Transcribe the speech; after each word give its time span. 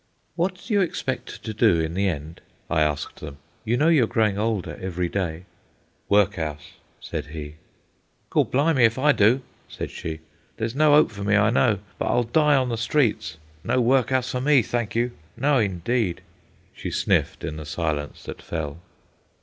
"What 0.35 0.55
do 0.55 0.73
you 0.73 0.81
expect 0.81 1.43
to 1.43 1.53
do 1.53 1.79
in 1.79 1.93
the 1.93 2.07
end?" 2.09 2.41
I 2.71 2.81
asked 2.81 3.19
them. 3.19 3.37
"You 3.63 3.77
know 3.77 3.89
you're 3.89 4.07
growing 4.07 4.35
older 4.35 4.75
every 4.81 5.07
day." 5.07 5.45
"Work'ouse," 6.09 6.71
said 6.99 7.27
he. 7.27 7.57
"Gawd 8.31 8.49
blimey 8.49 8.83
if 8.83 8.97
I 8.97 9.11
do," 9.11 9.43
said 9.69 9.91
she. 9.91 10.21
"There's 10.57 10.73
no 10.73 10.95
'ope 10.95 11.11
for 11.11 11.23
me, 11.23 11.35
I 11.35 11.51
know, 11.51 11.77
but 11.99 12.07
I'll 12.07 12.23
die 12.23 12.55
on 12.55 12.69
the 12.69 12.77
streets. 12.79 13.37
No 13.63 13.79
work'ouse 13.79 14.31
for 14.31 14.41
me, 14.41 14.63
thank 14.63 14.95
you. 14.95 15.11
No, 15.37 15.59
indeed," 15.59 16.21
she 16.73 16.89
sniffed 16.89 17.43
in 17.43 17.57
the 17.57 17.65
silence 17.67 18.23
that 18.23 18.41
fell. 18.41 18.79